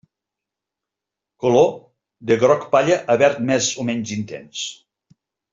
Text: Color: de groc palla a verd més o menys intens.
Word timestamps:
Color: 1.43 1.69
de 2.31 2.39
groc 2.45 2.65
palla 2.73 2.99
a 3.17 3.21
verd 3.25 3.47
més 3.53 3.71
o 3.85 3.89
menys 3.91 4.19
intens. 4.21 4.65